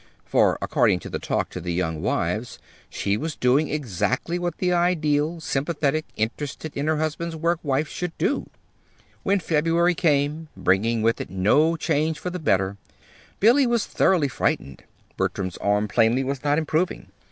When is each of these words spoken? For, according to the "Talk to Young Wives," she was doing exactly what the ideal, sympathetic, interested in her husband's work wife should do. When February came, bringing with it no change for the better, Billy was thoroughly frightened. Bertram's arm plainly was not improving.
For, 0.25 0.57
according 0.63 0.97
to 1.01 1.11
the 1.11 1.19
"Talk 1.19 1.51
to 1.51 1.59
Young 1.71 2.01
Wives," 2.01 2.57
she 2.89 3.17
was 3.17 3.35
doing 3.35 3.69
exactly 3.69 4.39
what 4.39 4.57
the 4.57 4.73
ideal, 4.73 5.39
sympathetic, 5.39 6.05
interested 6.17 6.75
in 6.75 6.87
her 6.87 6.97
husband's 6.97 7.35
work 7.35 7.59
wife 7.61 7.87
should 7.87 8.17
do. 8.17 8.49
When 9.21 9.39
February 9.39 9.93
came, 9.93 10.47
bringing 10.57 11.03
with 11.03 11.21
it 11.21 11.29
no 11.29 11.75
change 11.77 12.17
for 12.17 12.31
the 12.31 12.39
better, 12.39 12.77
Billy 13.39 13.67
was 13.67 13.85
thoroughly 13.85 14.27
frightened. 14.27 14.85
Bertram's 15.17 15.57
arm 15.57 15.87
plainly 15.87 16.23
was 16.23 16.43
not 16.43 16.57
improving. 16.57 17.11